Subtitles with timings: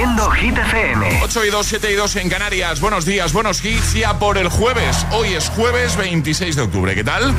[0.00, 1.20] Hit FM.
[1.24, 2.78] 8 y 2, 7 y 2 en Canarias.
[2.78, 3.94] Buenos días, buenos hits.
[3.94, 5.04] Ya por el jueves.
[5.10, 6.94] Hoy es jueves 26 de octubre.
[6.94, 7.34] ¿Qué tal?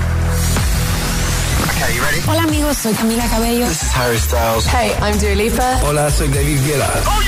[2.28, 3.66] Hola amigos, soy Camila Cabello.
[3.70, 4.66] This is Harry Styles.
[4.68, 7.02] Hey, I'm Dua Hola, soy David Guetta.
[7.06, 7.20] Oh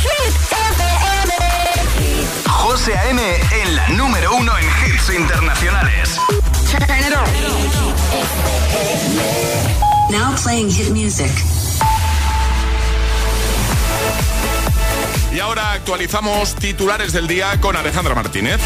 [0.00, 2.26] Hit FM.
[2.48, 3.22] José A.M.
[3.62, 4.64] en la número uno en
[4.94, 6.18] hits internacionales.
[10.08, 11.30] Now playing hit music.
[15.32, 18.60] Y ahora actualizamos titulares del día con Alejandra Martínez.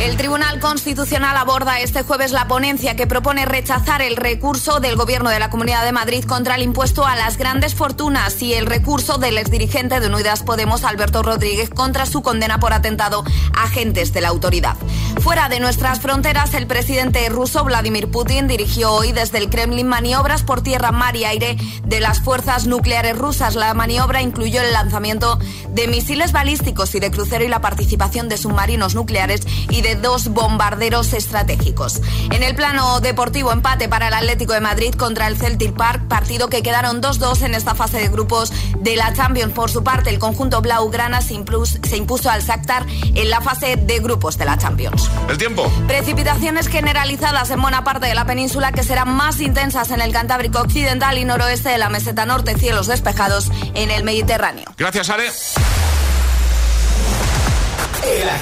[0.00, 5.28] El Tribunal Constitucional aborda este jueves la ponencia que propone rechazar el recurso del Gobierno
[5.28, 9.18] de la Comunidad de Madrid contra el impuesto a las grandes fortunas y el recurso
[9.18, 13.24] del exdirigente de Unidas Podemos, Alberto Rodríguez, contra su condena por atentado
[13.56, 14.76] a agentes de la autoridad.
[15.20, 20.44] Fuera de nuestras fronteras, el presidente ruso Vladimir Putin dirigió hoy desde el Kremlin maniobras
[20.44, 23.56] por tierra, mar y aire de las fuerzas nucleares rusas.
[23.56, 28.38] La maniobra incluyó el lanzamiento de misiles balísticos y de crucero y la participación de
[28.38, 32.00] submarinos nucleares y de dos bombarderos estratégicos.
[32.30, 36.48] En el plano deportivo, empate para el Atlético de Madrid contra el Celtic Park, partido
[36.48, 39.52] que quedaron 2-2 en esta fase de grupos de la Champions.
[39.52, 43.76] Por su parte, el conjunto Blaugrana se, impuso, se impuso al Shakhtar en la fase
[43.76, 45.10] de grupos de la Champions.
[45.28, 45.68] El tiempo.
[45.86, 50.60] Precipitaciones generalizadas en buena parte de la península que serán más intensas en el Cantábrico
[50.60, 54.66] Occidental y noroeste de la meseta norte, cielos despejados en el Mediterráneo.
[54.76, 55.28] Gracias, Ale.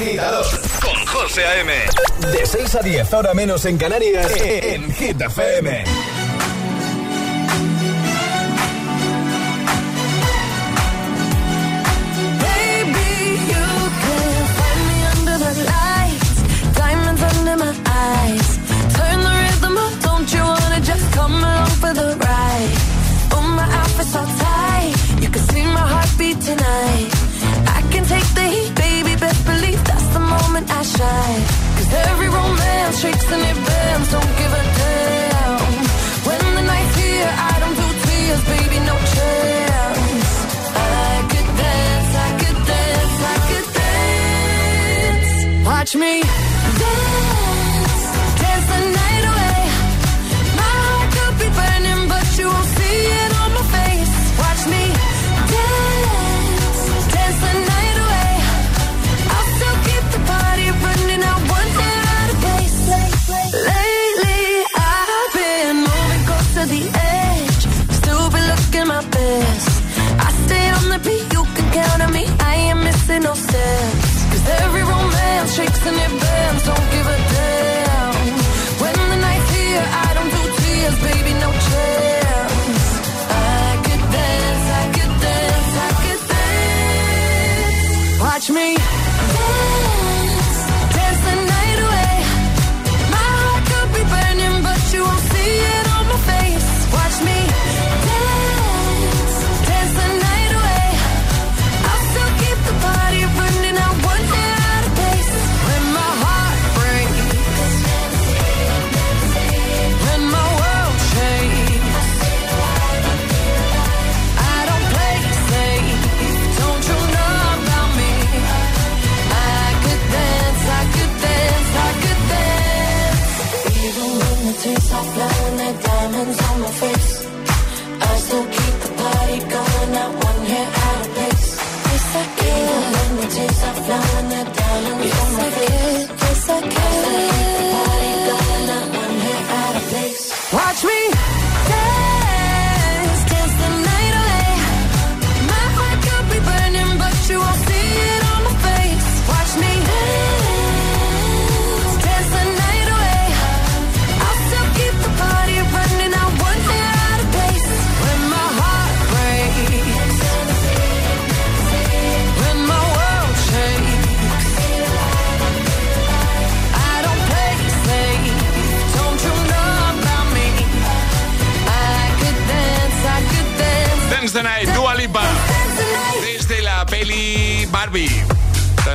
[0.01, 1.73] El 2 con José A.M.
[2.33, 5.85] De 6 a 10, ahora menos en Canarias, en Hit FM.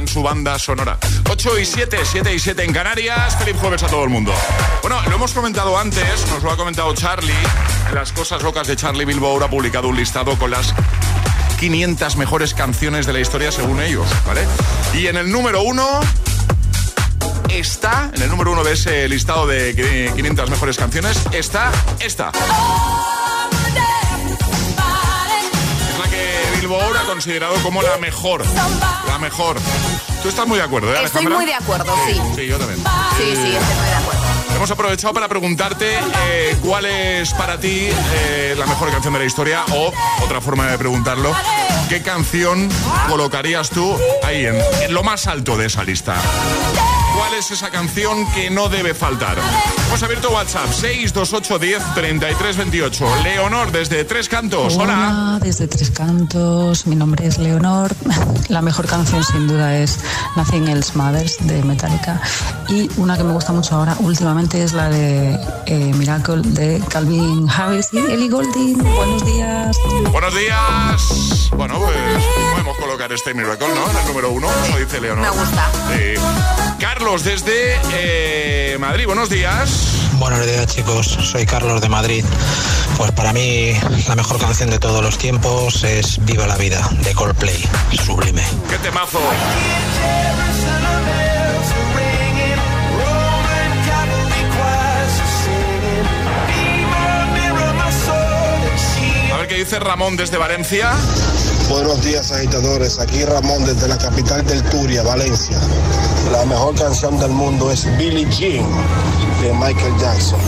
[0.08, 0.98] su banda sonora.
[1.30, 3.36] 8 y 7, 7 y 7 en Canarias.
[3.38, 4.34] Feliz jueves a todo el mundo.
[4.82, 7.32] Bueno, lo hemos comentado antes, nos lo ha comentado Charlie.
[7.94, 10.74] las cosas locas de Charlie Bilbao ha publicado un listado con las
[11.60, 14.44] 500 mejores canciones de la historia según ellos, ¿vale?
[14.94, 15.86] Y en el número uno
[17.50, 22.32] está, en el número uno de ese listado de 500 mejores canciones, está esta.
[26.80, 28.44] Ahora considerado como la mejor.
[29.08, 29.58] La mejor.
[30.24, 32.22] Tú estás muy de acuerdo, eh, Estoy muy de acuerdo, sí.
[32.36, 32.80] Sí, yo también.
[33.18, 33.52] Sí, eh, estoy muy
[33.88, 34.22] de acuerdo.
[34.56, 35.98] Hemos aprovechado para preguntarte
[36.30, 37.90] eh, cuál es para ti
[38.58, 39.92] la mejor canción de la historia o
[40.24, 41.36] otra forma de preguntarlo.
[41.92, 42.70] ¿Qué canción
[43.10, 43.94] colocarías tú
[44.24, 46.16] ahí en, lo más alto de esa lista?
[47.18, 49.36] ¿Cuál es esa canción que no debe faltar?
[49.90, 52.58] Hemos abierto WhatsApp 628 10 33
[53.26, 54.78] Leonor desde Tres Cantos.
[54.78, 54.84] Hola.
[55.36, 55.40] Hola.
[55.42, 56.88] desde Tres Cantos.
[56.88, 57.94] Mi nombre es Leonor.
[58.48, 60.00] La mejor canción sin duda es
[60.38, 62.22] Nothing Else Mothers de Metallica.
[62.70, 67.50] Y una que me gusta mucho ahora últimamente es la de eh, Miracle de Calvin
[67.50, 68.78] Harris y Ellie Goulding.
[68.80, 69.78] Buenos días.
[70.10, 71.44] Buenos días.
[71.58, 73.90] Bueno, pues podemos colocar este Miracle, ¿no?
[73.90, 75.24] En el número uno, lo dice Leonor.
[75.24, 75.72] Me gusta.
[76.80, 79.94] Carlos, desde eh, Madrid, buenos días.
[80.14, 81.08] Buenos días, chicos.
[81.08, 82.26] Soy Carlos de Madrid.
[82.98, 83.72] Pues para mí,
[84.08, 87.68] la mejor canción de todos los tiempos es Viva la Vida, de Coldplay.
[88.06, 88.44] Sublime.
[88.70, 89.20] ¡Qué temazo!
[99.66, 100.92] dice Ramón desde Valencia.
[101.70, 105.56] Buenos días agitadores, aquí Ramón desde la capital del Turia, Valencia.
[106.32, 108.66] La mejor canción del mundo es Billie Jean
[109.44, 110.40] de Michael Jackson.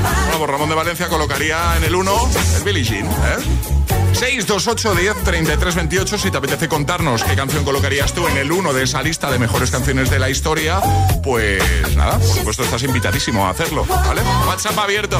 [0.00, 2.12] Vamos, pues Ramón de Valencia colocaría en el 1
[2.58, 4.03] el Billie Jean, ¿eh?
[4.14, 8.72] 628 10 33 28 si te apetece contarnos qué canción colocarías tú en el 1
[8.72, 10.80] de esa lista de mejores canciones de la historia,
[11.24, 11.60] pues
[11.96, 14.22] nada, por supuesto estás invitadísimo a hacerlo, ¿vale?
[14.46, 15.18] WhatsApp abierto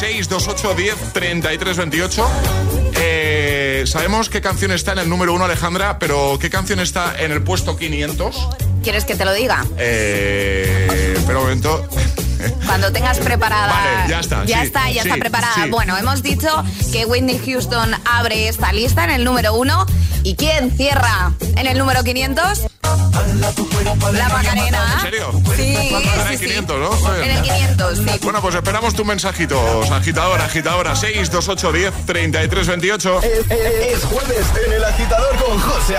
[0.00, 2.30] 628 10 33 28
[3.84, 7.42] sabemos qué canción está en el número 1 Alejandra, pero ¿qué canción está en el
[7.42, 8.48] puesto 500?
[8.82, 9.64] ¿Quieres que te lo diga?
[9.76, 11.86] Eh, pero un momento
[12.66, 14.06] cuando tengas preparada.
[14.08, 14.44] ya está.
[14.44, 15.66] Ya está, ya está preparada.
[15.70, 19.86] Bueno, hemos dicho que Whitney Houston abre esta lista en el número uno.
[20.24, 22.66] ¿Y quién cierra en el número 500?
[24.12, 24.82] La Macarena.
[24.94, 25.30] ¿En serio?
[25.56, 29.58] Sí, pues en el 500, En el 500, Bueno, pues esperamos tu mensajito
[29.92, 33.20] agitador, agitadora, 628 10 33 28.
[33.22, 35.96] Es, jueves en el agitador con José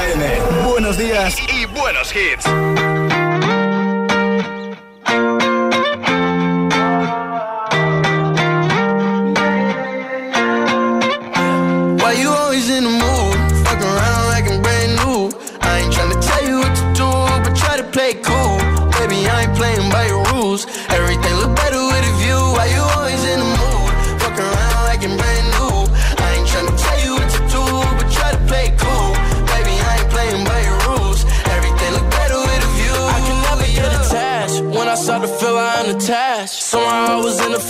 [0.66, 3.13] Buenos días y buenos hits.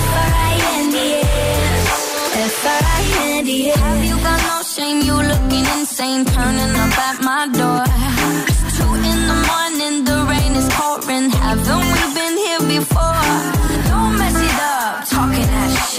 [0.00, 1.86] F-R-I-N-D-S
[2.54, 4.98] F-R-I-N-D-S Have you got no shame?
[5.08, 7.82] You looking insane Turning up at my door
[8.46, 11.99] It's two in the morning The rain is pouring Haven't we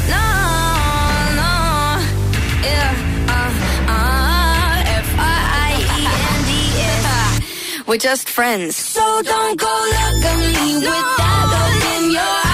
[7.88, 8.76] We're just friends.
[8.76, 10.80] So don't go look at me no.
[10.90, 12.47] with that look in your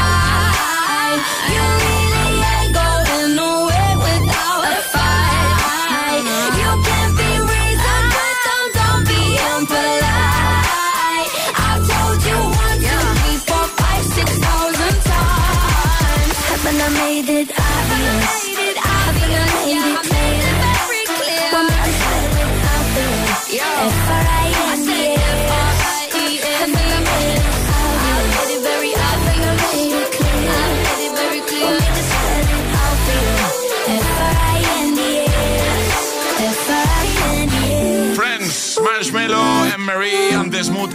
[17.22, 17.73] that I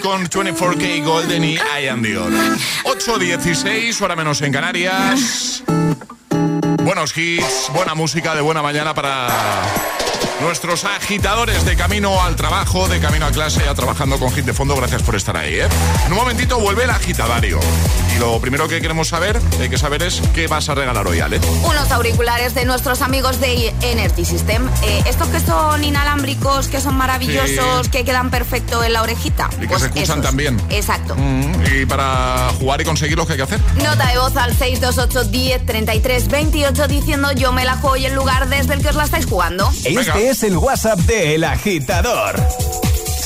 [0.00, 2.30] con 24K Golden y I Am Dior.
[2.84, 5.62] 8.16, hora menos en Canarias.
[6.82, 9.28] Buenos hits, buena música de buena mañana para
[10.40, 14.52] nuestros agitadores de camino al trabajo, de camino a clase, ya trabajando con Hit de
[14.52, 14.76] Fondo.
[14.76, 15.54] Gracias por estar ahí.
[15.54, 15.68] ¿eh?
[16.06, 17.58] En un momentito vuelve el agitadario.
[18.14, 21.20] Y lo primero que queremos saber, hay que saber es qué vas a regalar hoy,
[21.20, 21.40] Ale.
[21.64, 24.68] Unos auriculares de nuestros amigos de Energy System.
[24.82, 29.50] Eh, estos que son inalámbricos, que son maravillosos, que quedan perfecto en la orejita.
[29.58, 30.60] Y que pues se escuchan también.
[30.70, 31.16] Exacto.
[31.16, 31.52] Mm,
[31.82, 33.60] y para jugar y conseguirlos, ¿qué hay que hacer?
[33.82, 38.48] Nota de voz al 628 10 28 diciendo yo me la juego y el lugar
[38.48, 39.68] desde el que os la estáis jugando.
[39.84, 42.34] Este es el WhatsApp de El Agitador.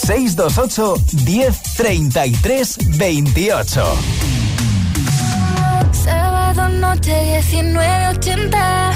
[0.04, 3.84] 628 1033 28
[6.04, 8.92] Sábado noche 1980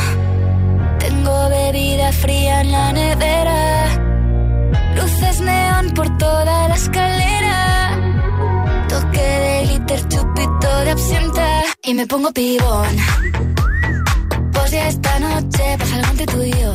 [1.00, 3.88] Tengo bebida fría en la nevera
[4.96, 7.98] Luces neón por toda la escalera
[8.88, 12.88] Toque de glitter, chupito de absenta Y me pongo pibón
[14.52, 16.74] Pues ya esta noche pasa algo entre tuyo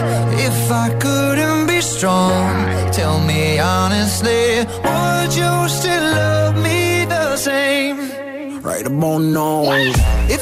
[0.50, 2.50] if I couldn't be strong,
[2.98, 4.44] tell me honestly,
[4.92, 7.96] would you still love me the same?
[8.70, 9.62] Right about now.
[10.36, 10.42] If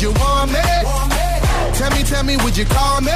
[0.00, 0.66] would you want me?
[1.76, 3.12] Tell me, tell me, would you call me?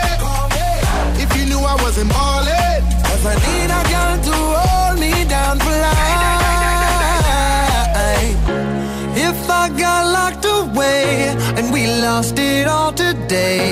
[1.25, 2.81] If you knew I wasn't ballin'.
[3.07, 6.25] Cause I need a girl to hold me down for life.
[9.29, 9.51] If I
[9.85, 11.05] got locked away
[11.57, 13.63] and we lost it all today,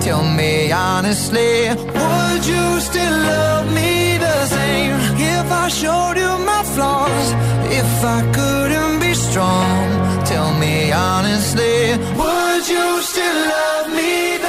[0.00, 5.23] tell me honestly, would you still love me the same?
[5.64, 7.28] I showed you my flaws.
[7.82, 9.88] If I couldn't be strong,
[10.22, 14.43] tell me honestly, would you still love me?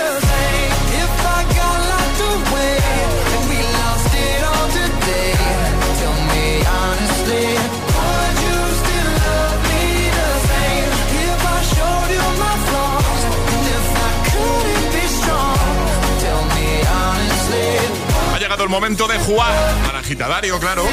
[18.45, 19.51] llegado el momento de jugar
[19.89, 20.83] al agitadario, claro.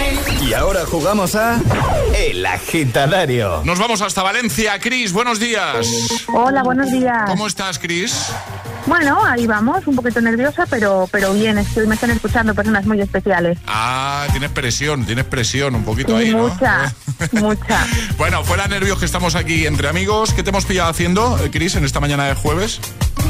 [0.41, 1.61] Y ahora jugamos a
[2.17, 3.61] El agitadario.
[3.67, 4.79] Nos vamos hasta Valencia.
[4.81, 5.87] Cris, buenos días.
[6.33, 7.25] Hola, buenos días.
[7.27, 8.29] ¿Cómo estás, Cris?
[8.87, 12.99] Bueno, ahí vamos, un poquito nerviosa, pero, pero bien, estoy, me están escuchando personas muy
[13.03, 13.59] especiales.
[13.67, 16.49] Ah, tienes presión, tienes presión un poquito ahí, ¿no?
[16.49, 16.95] Mucha,
[17.33, 17.87] mucha.
[18.17, 20.33] Bueno, fuera nervios que estamos aquí entre amigos.
[20.33, 22.81] ¿Qué te hemos pillado haciendo, eh, Cris, en esta mañana de jueves?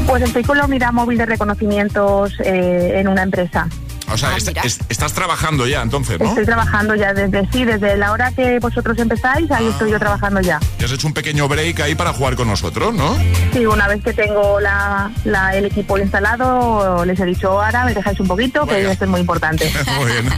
[0.07, 3.67] Pues estoy con la unidad móvil de reconocimientos eh, en una empresa.
[4.13, 6.29] O sea, ah, estás trabajando ya entonces, ¿no?
[6.29, 10.01] Estoy trabajando ya desde sí, desde la hora que vosotros empezáis, ahí estoy yo ah.
[10.01, 10.61] trabajando ya.
[10.85, 13.17] has hecho un pequeño break ahí para jugar con nosotros, ¿no?
[13.55, 15.11] Sí, una vez que tengo la,
[15.55, 19.21] el equipo instalado, les he dicho, ahora me dejáis un poquito, que esto es muy
[19.21, 19.73] importante.
[19.97, 20.29] muy bien.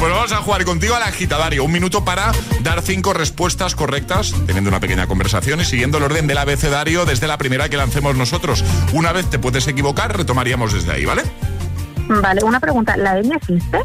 [0.00, 1.62] Bueno, vamos a jugar contigo la agitadario.
[1.62, 2.32] Un minuto para
[2.64, 7.28] dar cinco respuestas correctas, teniendo una pequeña conversación y siguiendo el orden del abecedario desde
[7.28, 8.64] la primera que lancemos nosotros.
[8.92, 11.22] Una vez te puedes equivocar, retomaríamos desde ahí, ¿vale?
[12.08, 13.78] Vale, una pregunta, ¿la ñ existe?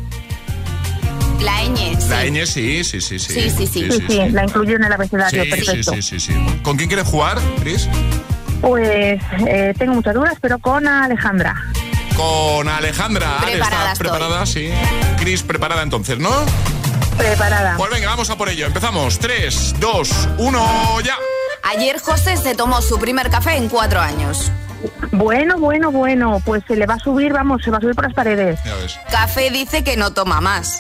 [1.41, 3.19] La ñ, La ñ, sí, sí, sí.
[3.19, 3.67] Sí, sí, sí.
[3.67, 5.93] sí, sí, La incluye en el abecedario, perfecto.
[5.93, 7.88] Sí, sí, sí, ¿Con quién quieres jugar, Cris?
[8.62, 11.56] Pues eh, tengo muchas dudas, pero con Alejandra.
[12.15, 13.38] Con Alejandra.
[13.43, 14.45] Preparada ¿Estás preparada?
[14.47, 14.69] Sí.
[15.19, 16.32] Cris, preparada entonces, ¿no?
[17.17, 17.75] Preparada.
[17.77, 18.65] Pues venga, vamos a por ello.
[18.65, 19.19] Empezamos.
[19.19, 21.15] Tres, dos, uno, ya.
[21.75, 24.51] Ayer José se tomó su primer café en cuatro años.
[25.17, 28.03] Bueno, bueno, bueno, pues se le va a subir, vamos, se va a subir por
[28.03, 28.60] las paredes.
[29.10, 30.80] Café dice que no toma más.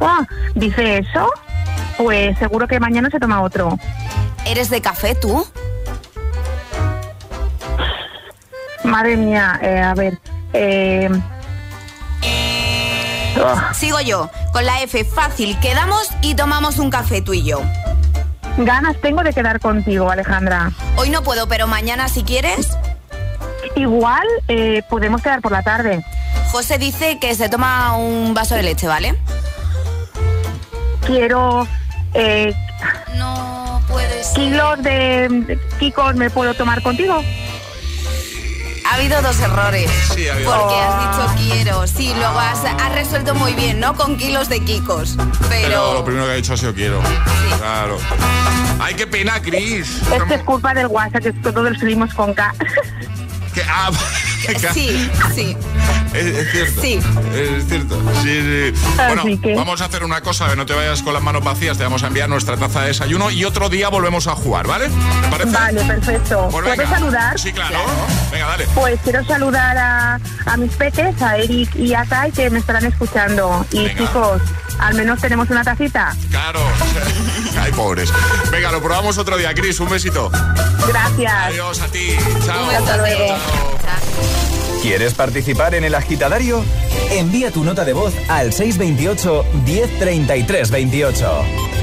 [0.00, 1.30] Ah, dice eso,
[1.96, 3.78] pues seguro que mañana se toma otro.
[4.46, 5.46] ¿Eres de café tú?
[8.82, 10.18] Madre mía, eh, a ver.
[10.52, 11.08] Eh,
[13.44, 13.72] ah.
[13.74, 17.62] Sigo yo, con la F fácil, quedamos y tomamos un café tú y yo.
[18.58, 20.72] Ganas tengo de quedar contigo, Alejandra.
[20.96, 22.70] Hoy no puedo, pero mañana si quieres
[23.76, 26.04] igual eh, podemos quedar por la tarde.
[26.50, 29.14] José dice que se toma un vaso de leche, ¿vale?
[31.06, 31.68] Quiero...
[32.14, 32.54] Eh,
[33.16, 37.22] no puede ¿Kilos de Kikos me puedo tomar contigo?
[38.90, 39.90] Ha habido dos errores.
[40.14, 40.52] Sí, ha habido.
[40.52, 41.86] Porque has dicho quiero.
[41.86, 42.62] Sí, lo has,
[42.94, 43.94] resuelto muy bien, ¿no?
[43.96, 45.16] Con kilos de Kikos.
[45.50, 45.94] Pero...
[45.94, 47.00] lo primero que ha dicho ha sido quiero.
[47.58, 47.98] Claro.
[48.80, 50.00] Ay, qué pena, Cris.
[50.28, 52.54] que es culpa del WhatsApp, que todos lo subimos con K.
[53.68, 53.90] Ah,
[54.74, 55.56] sí, sí.
[56.12, 56.80] Es, cierto.
[56.82, 57.00] Sí.
[57.34, 57.98] Es cierto.
[58.22, 59.22] Sí, ah, Bueno,
[59.56, 62.02] vamos a hacer una cosa, que no te vayas con las manos vacías, te vamos
[62.02, 64.88] a enviar nuestra taza de desayuno y otro día volvemos a jugar, ¿vale?
[65.50, 66.48] Vale, perfecto.
[66.50, 67.38] Pues saludar?
[67.38, 67.78] Sí, claro.
[68.30, 68.66] Venga, dale.
[68.74, 73.64] Pues quiero saludar a, mis peques, a Eric y a Kai, que me estarán escuchando.
[73.72, 74.42] Y chicos,
[74.78, 76.14] al menos tenemos una tacita.
[76.30, 76.60] Claro.
[78.50, 79.78] Venga, lo probamos otro día, Cris.
[79.78, 80.28] Un besito.
[80.88, 81.32] Gracias.
[81.32, 82.16] Adiós a ti.
[82.44, 82.66] Chao.
[84.82, 86.64] ¿Quieres participar en el agitadario?
[87.10, 90.72] Envía tu nota de voz al 628 103328.
[90.72, 91.75] 28.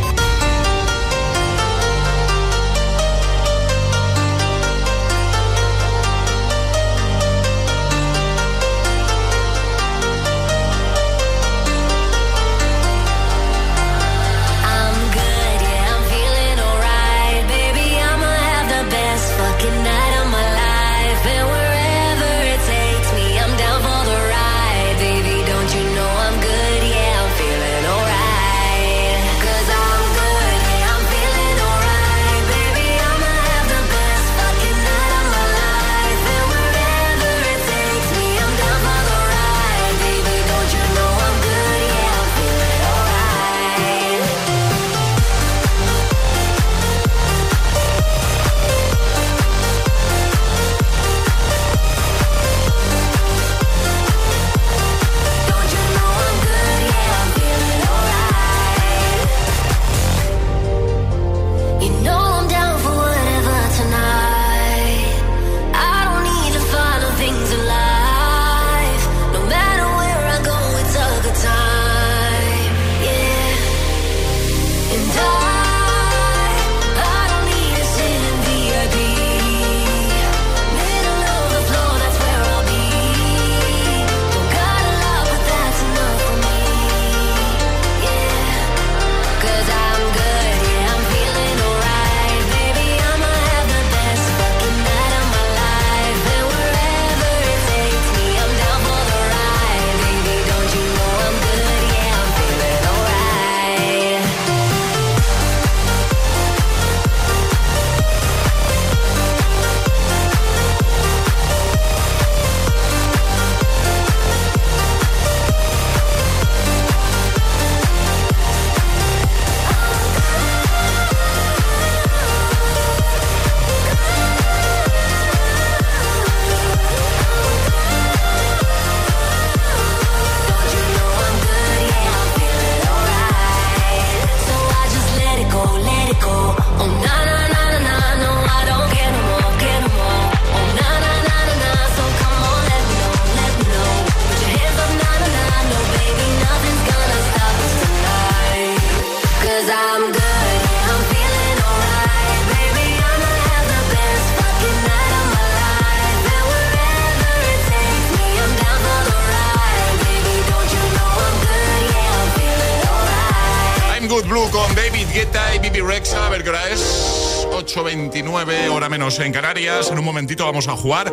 [169.20, 169.90] en Canarias.
[169.92, 171.12] En un momentito vamos a jugar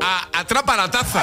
[0.00, 1.22] a Atrapa la taza.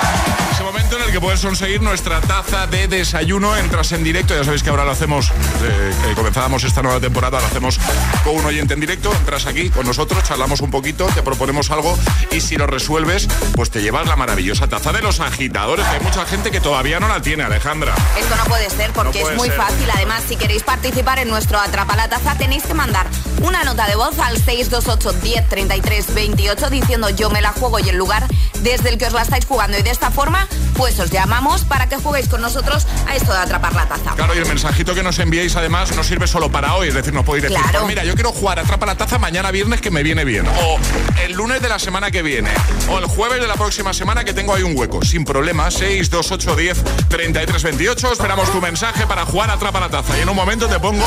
[0.51, 3.55] Ese momento en el que puedes conseguir nuestra taza de desayuno.
[3.57, 7.45] Entras en directo, ya sabéis que ahora lo hacemos, eh, comenzábamos esta nueva temporada, lo
[7.45, 7.79] hacemos
[8.23, 9.13] con un oyente en directo.
[9.13, 11.95] Entras aquí con nosotros, charlamos un poquito, te proponemos algo
[12.31, 15.85] y si lo resuelves, pues te llevas la maravillosa taza de los agitadores.
[15.85, 17.93] hay mucha gente que todavía no la tiene, Alejandra.
[18.19, 19.87] Esto no puede ser porque es muy fácil.
[19.93, 23.05] Además, si queréis participar en nuestro Atrapa la Taza, tenéis que mandar
[23.43, 27.89] una nota de voz al 628 10 33 28 diciendo yo me la juego y
[27.89, 28.25] el lugar
[28.63, 31.87] desde el que os la estáis jugando y de esta forma, pues os llamamos para
[31.89, 34.11] que juguéis con nosotros a esto de atrapar la taza.
[34.15, 37.13] Claro, y el mensajito que nos enviéis además no sirve solo para hoy, es decir,
[37.13, 40.03] nos podéis decir, pues mira, yo quiero jugar atrapa la taza mañana viernes que me
[40.03, 40.77] viene bien, o
[41.23, 42.49] el lunes de la semana que viene,
[42.89, 46.55] o el jueves de la próxima semana que tengo ahí un hueco, sin problema, 628
[46.55, 50.37] 10 33 28, esperamos tu mensaje para jugar a Atrapar la taza y en un
[50.37, 51.03] momento te pongo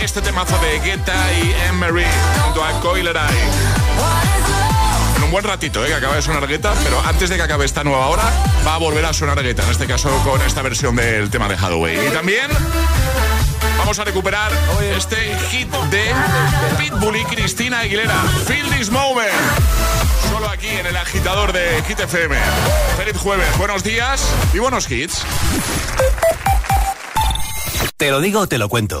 [0.00, 2.06] este temazo de Guetta y Emery
[2.46, 3.14] junto a Coiler
[5.34, 8.06] buen ratito, eh, que acaba de sonar gueta, pero antes de que acabe esta nueva
[8.06, 8.22] hora,
[8.64, 11.54] va a volver a sonar gueta, en este caso con esta versión del tema de
[11.56, 12.06] Hathaway.
[12.06, 12.48] Y también
[13.76, 14.52] vamos a recuperar
[14.96, 15.16] este
[15.50, 16.04] hit de
[16.78, 18.14] Pitbull y Cristina Aguilera,
[18.46, 19.26] Feel This Moment.
[20.30, 22.36] Solo aquí en el agitador de Hit FM.
[22.96, 25.20] Feliz jueves, buenos días y buenos hits.
[27.96, 29.00] Te lo digo, te lo cuento.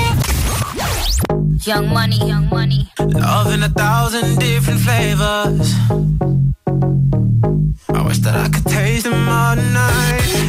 [1.63, 2.89] Young money, young money.
[2.99, 5.71] Love in a thousand different flavors.
[7.93, 10.47] I wish that I could taste them all night.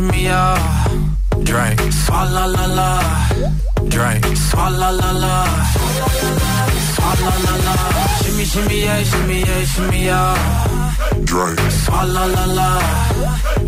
[0.00, 0.42] to me a
[1.48, 1.78] drink.
[2.02, 2.88] Swalla la la,
[3.94, 4.22] drink.
[4.48, 5.36] Swalla la la,
[6.94, 7.74] swalla la la.
[8.20, 10.20] Shimmy shimmy a, shimmy a, shimmy a.
[11.32, 11.60] Drink.
[11.82, 12.68] Swalla la la,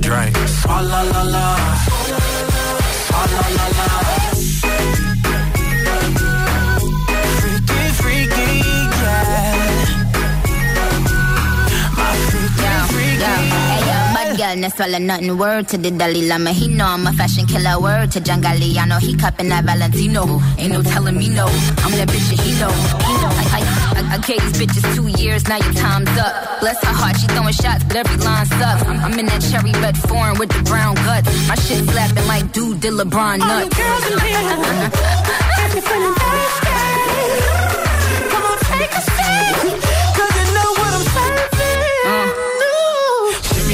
[0.07, 0.35] drink.
[0.61, 1.55] Swalla la la,
[3.09, 4.52] swalla la la.
[14.53, 15.39] swallow, swallow nothing.
[15.39, 17.79] Word to the Dalai Lama, he know I'm a fashion killer.
[17.81, 20.41] Word to John Galliano, he cupping that Valentino.
[20.59, 22.71] Ain't no telling me no, I'm that bitch that he know.
[22.71, 26.61] I, gave these bitches two years, now your time's up.
[26.61, 28.83] Bless her heart, she throwing shots, but every line sucks.
[28.85, 31.27] I'm, in that cherry red foreign with the brown guts.
[31.49, 33.65] My shit slapping like dude did LeBron nuts.
[33.65, 34.43] All girls in here,
[35.75, 36.69] you feeling thirsty?
[38.29, 38.93] Come on, take
[39.81, 39.92] a seat.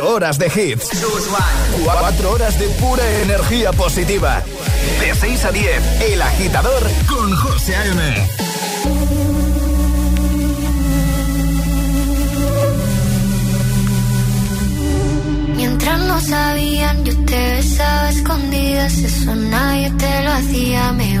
[0.00, 0.88] 4 horas de hits.
[1.84, 4.42] 4 horas de pura energía positiva.
[5.00, 8.26] De 6 a 10, El Agitador con José A.M.
[15.56, 18.98] Mientras no sabían, yo te besaba escondidas.
[18.98, 21.20] Eso nadie te lo hacía, me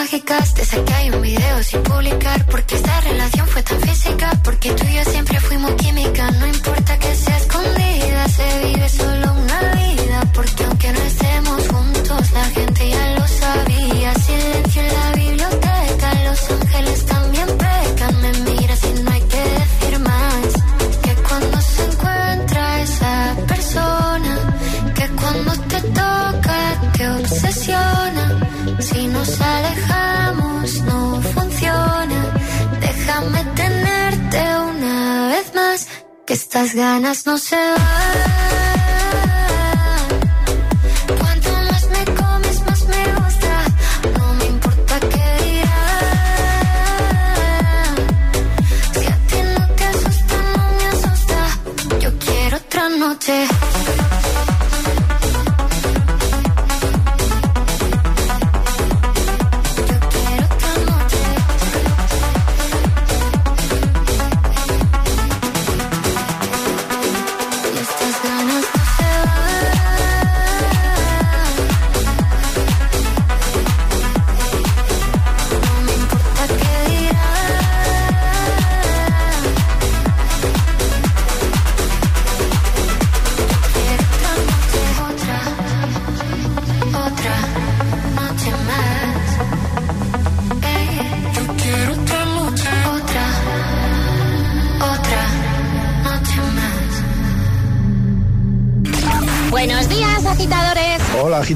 [0.00, 0.54] mágicas.
[0.54, 2.67] Te que hay un video sin publicar porque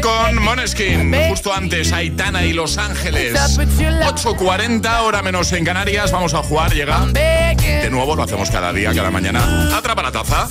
[0.00, 1.12] con Moneskin.
[1.28, 3.34] Justo antes, Aitana y Los Ángeles.
[3.54, 6.10] 8.40, hora menos en Canarias.
[6.12, 7.06] Vamos a jugar, llega.
[7.06, 9.76] De nuevo, lo hacemos cada día, cada mañana.
[9.76, 10.48] Atrapa la taza.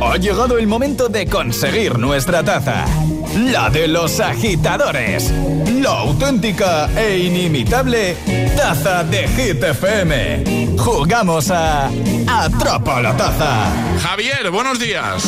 [0.00, 2.84] Ha llegado el momento de conseguir nuestra taza
[3.36, 5.30] la de los agitadores,
[5.82, 8.16] la auténtica e inimitable
[8.56, 10.76] taza de Hit FM.
[10.78, 11.90] Jugamos a
[12.28, 13.70] Atrapa la taza.
[14.02, 15.24] Javier, buenos días.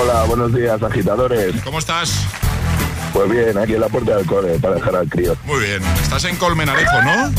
[0.00, 1.54] Hola, buenos días, agitadores.
[1.62, 2.12] ¿Cómo estás?
[3.12, 5.36] Pues bien, aquí en la puerta del cole para dejar al crío.
[5.44, 7.30] Muy bien, estás en Colmenarejo, ¿no?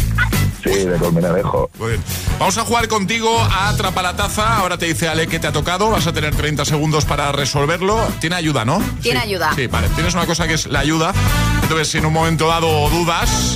[0.64, 1.14] Sí, de Muy
[1.90, 2.04] bien.
[2.38, 4.58] Vamos a jugar contigo a Atrapa la Taza.
[4.58, 5.90] Ahora te dice Ale que te ha tocado.
[5.90, 7.98] Vas a tener 30 segundos para resolverlo.
[8.20, 8.82] Tiene ayuda, ¿no?
[9.02, 9.52] Tiene ayuda.
[9.56, 9.88] Sí, vale.
[9.90, 11.14] Tienes una cosa que es la ayuda.
[11.64, 13.56] Entonces, si en un momento dado dudas,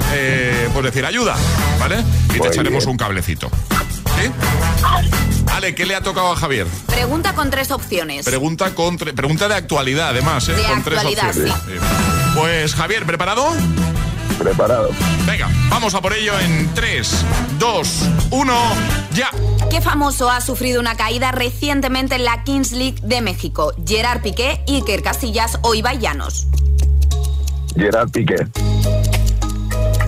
[0.74, 1.36] pues decir ayuda,
[1.80, 2.02] ¿vale?
[2.36, 3.50] Y te echaremos un cablecito.
[3.50, 4.32] ¿Sí?
[5.52, 6.68] Ale, ¿qué le ha tocado a Javier?
[6.88, 8.26] Pregunta con tres opciones.
[8.26, 10.56] Pregunta, con Pregunta de actualidad, además, ¿eh?
[10.70, 11.00] con tres
[12.36, 13.50] Pues Javier, ¿preparado?
[14.38, 14.90] Preparado.
[15.26, 17.26] Venga, vamos a por ello en 3,
[17.60, 18.54] 2, 1,
[19.14, 19.30] ya.
[19.70, 23.74] ¿Qué famoso ha sufrido una caída recientemente en la Kings League de México?
[23.88, 26.48] Gerard Piqué, Iker Casillas o Ibai Llanos.
[27.76, 28.36] Gerard Piqué.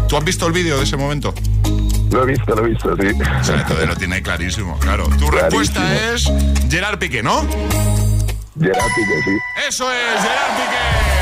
[0.08, 1.34] ¿Tú has visto el vídeo de ese momento?
[2.12, 3.52] Lo he visto, lo he visto, sí.
[3.88, 5.08] lo tiene clarísimo, claro.
[5.20, 6.24] Tu respuesta es
[6.70, 7.42] Gerard Piqué, ¿no?
[8.60, 9.32] Gerard Piqué, sí.
[9.68, 11.15] Eso es, Gerard Piqué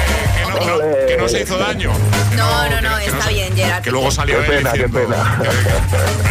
[1.07, 1.91] que no se hizo daño.
[2.35, 3.83] No, no, no, está bien, Gerard.
[3.83, 5.39] Que luego salió qué pena, diciendo, qué pena.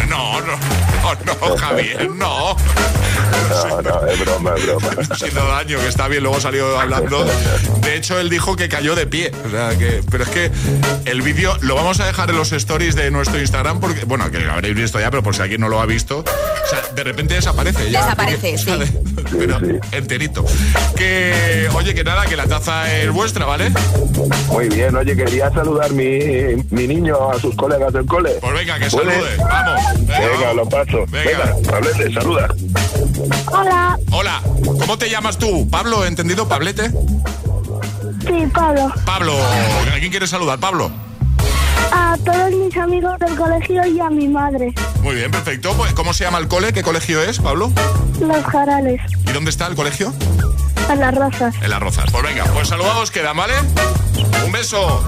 [0.09, 0.57] No, no,
[1.49, 2.55] no, Javier, no.
[3.49, 4.89] No, no, es broma, es broma.
[5.17, 7.25] sido daño, que está bien, luego salió hablando.
[7.81, 9.31] De hecho, él dijo que cayó de pie.
[10.11, 10.51] pero es que
[11.05, 14.37] el vídeo lo vamos a dejar en los stories de nuestro Instagram, porque, bueno, que
[14.45, 17.33] habréis visto ya, pero por si alguien no lo ha visto, o sea, de repente
[17.35, 17.83] desaparece.
[17.85, 18.71] desaparece, sí.
[19.91, 20.45] enterito.
[20.95, 23.71] Que, oye, que nada, que la taza es vuestra, ¿vale?
[24.47, 28.31] Muy bien, oye, quería saludar mi, niño a sus colegas del cole.
[28.41, 29.37] Pues venga, que salude.
[29.37, 29.81] Vamos.
[30.05, 31.05] Venga, lo paso.
[31.09, 32.49] Venga, venga saluda.
[33.51, 33.97] Hola.
[34.11, 34.41] Hola.
[34.65, 35.69] ¿Cómo te llamas tú?
[35.69, 36.05] ¿Pablo?
[36.05, 36.47] ¿Entendido?
[36.47, 36.89] ¿Pablete?
[36.91, 38.91] Sí, Pablo.
[39.05, 39.33] Pablo.
[39.93, 40.91] ¿A quién quieres saludar, Pablo?
[41.91, 44.73] A todos mis amigos del colegio y a mi madre.
[45.01, 45.73] Muy bien, perfecto.
[45.73, 46.73] Pues, ¿Cómo se llama el cole?
[46.73, 47.71] ¿Qué colegio es, Pablo?
[48.19, 48.99] Los Jarales.
[49.25, 50.13] ¿Y dónde está el colegio?
[50.89, 51.55] En Las Rozas.
[51.61, 52.11] En Las Rozas.
[52.11, 53.53] Pues venga, pues saludados quedan, ¿vale?
[54.45, 55.01] Un beso.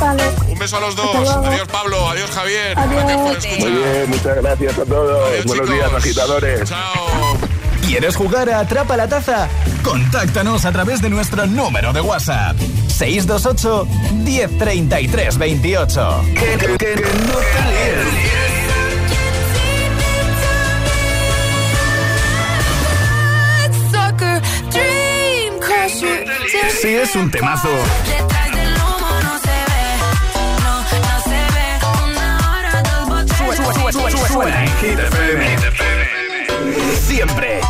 [0.48, 1.16] Un beso a los dos.
[1.30, 2.10] Adiós, Pablo.
[2.10, 2.78] Adiós, Javier.
[2.80, 3.04] Adiós.
[3.60, 5.44] Muy bien, muchas gracias a todos.
[5.46, 6.70] Buenos días, agitadores.
[6.70, 7.45] Chao.
[7.88, 9.48] ¿Quieres jugar a Atrapa la Taza?
[9.84, 12.58] Contáctanos a través de nuestro número de WhatsApp.
[12.88, 13.88] 628
[14.24, 16.22] 1033 28.
[16.34, 16.96] Que, no te
[26.82, 27.70] Sí, es un temazo.
[34.28, 34.76] Suena en
[37.08, 37.62] Siempre.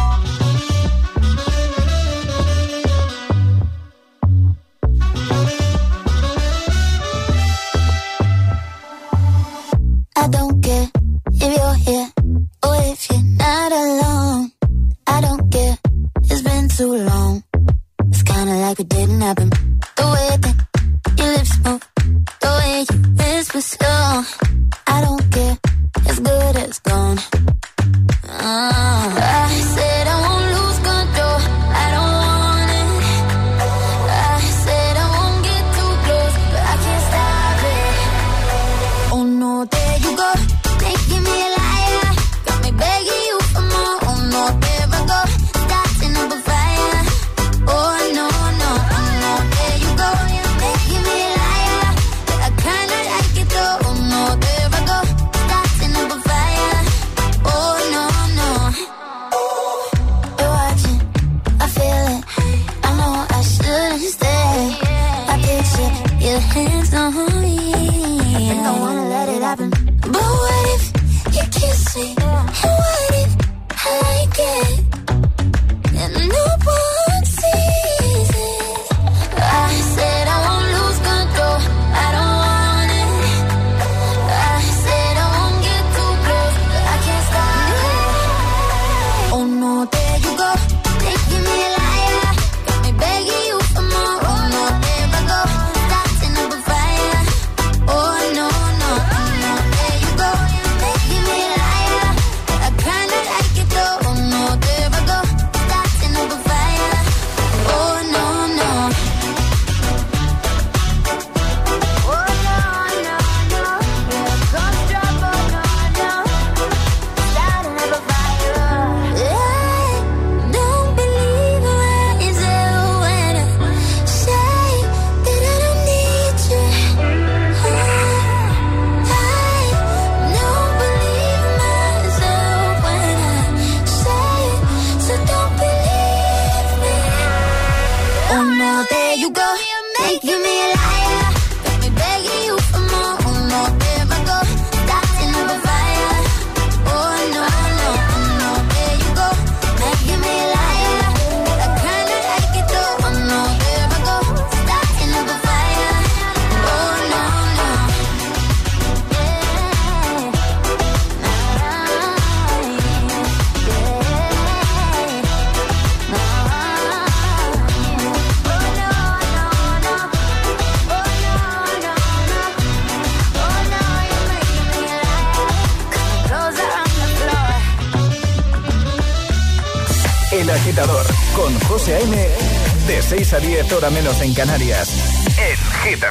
[183.75, 184.89] hora menos en Canarias.
[185.37, 186.03] En Hit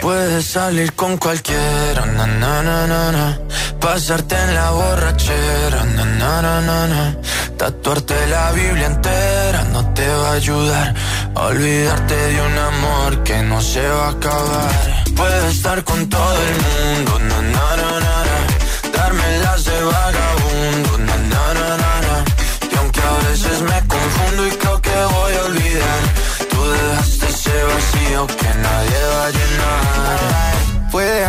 [0.00, 3.38] Puedes salir con cualquiera, na,
[3.78, 7.16] pasarte en la borrachera, na,
[7.58, 10.94] tatuarte la Biblia entera no te va a ayudar.
[11.34, 15.04] a Olvidarte de un amor que no se va a acabar.
[15.14, 17.18] Puedes estar con todo el mundo,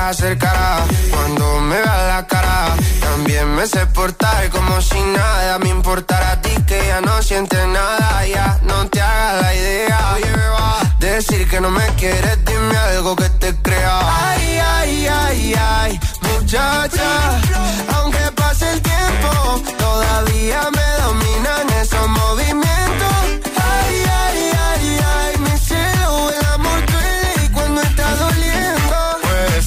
[0.09, 0.79] acercará
[1.09, 2.75] cuando me vea la cara.
[3.01, 7.65] También me sé portar como si nada me importara a ti que ya no sientes
[7.67, 8.25] nada.
[8.27, 10.11] Ya no te hagas la idea.
[10.15, 10.77] Oye, va.
[10.99, 13.99] Decir que no me quieres, dime algo que te crea.
[14.31, 15.99] Ay, ay, ay, ay,
[16.29, 17.13] muchacha.
[17.97, 19.31] Aunque pase el tiempo,
[19.77, 23.17] todavía me dominan esos movimientos.
[23.55, 24.99] Ay, ay, ay,
[25.33, 25.34] ay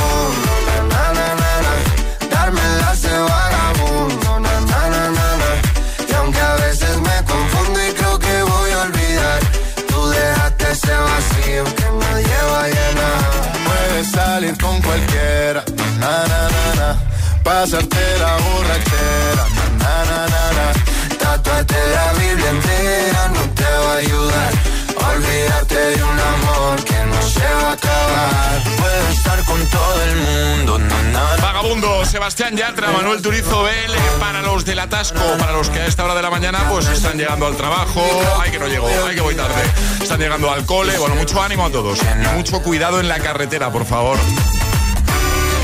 [31.41, 33.97] Vagabundo, Sebastián Yatra, Manuel Turizo Vélez.
[34.19, 37.17] Para los del atasco, para los que a esta hora de la mañana pues están
[37.17, 38.03] llegando al trabajo.
[38.41, 39.53] Ay, que no llego, ay, que voy tarde.
[40.01, 40.97] Están llegando al cole.
[40.99, 41.99] Bueno, mucho ánimo a todos.
[42.35, 44.17] mucho cuidado en la carretera, por favor.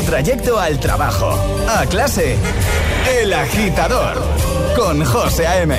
[0.00, 1.30] tu trayecto al trabajo,
[1.74, 2.36] a clase.
[3.18, 4.20] El agitador
[4.76, 5.74] con José A.M.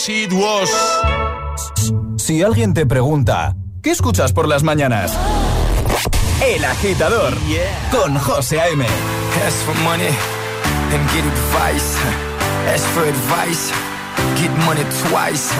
[0.00, 0.70] Was.
[2.16, 5.12] Si alguien te pregunta, ¿qué escuchas por las mañanas?
[6.42, 7.34] El agitador
[7.90, 8.86] con José A.M.
[9.46, 11.98] As for money and get advice.
[12.72, 13.72] Ask for advice,
[14.40, 15.52] get money twice.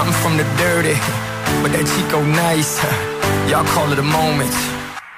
[0.00, 0.96] I'm from the dirty,
[1.60, 2.80] but that Chico nice.
[3.50, 4.54] Y'all call it a moment,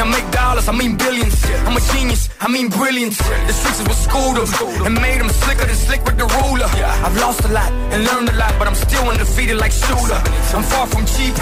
[0.00, 1.36] And I make dollars, I mean billions.
[1.68, 3.18] I'm a genius, I mean brilliance.
[3.18, 4.48] The sixes was schooled them
[4.86, 6.64] and made them slicker than slick with the ruler.
[7.04, 10.18] I've lost a lot and learned a lot, but I'm still undefeated like Shula.
[10.56, 11.34] I'm far from cheap.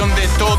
[0.03, 0.54] de todo